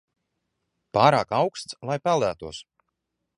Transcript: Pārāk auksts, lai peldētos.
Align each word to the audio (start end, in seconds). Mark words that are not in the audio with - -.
Pārāk 0.97 1.35
auksts, 1.41 1.77
lai 1.91 1.99
peldētos. 2.09 2.63